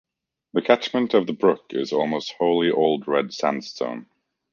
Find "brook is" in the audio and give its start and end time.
1.33-1.93